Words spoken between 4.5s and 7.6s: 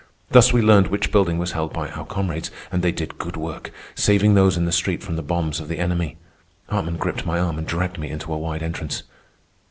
in the street from the bombs of the enemy. Hartman gripped my arm